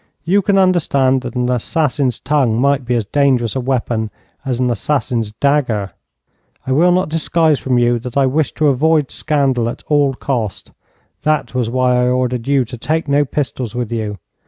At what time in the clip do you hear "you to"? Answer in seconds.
12.47-12.79